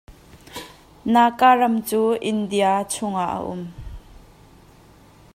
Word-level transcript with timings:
Naga 1.13 1.49
ram 1.59 1.75
cu 1.87 2.01
India 2.31 2.71
chungah 2.93 3.29
a 3.37 3.39
um. 3.53 3.61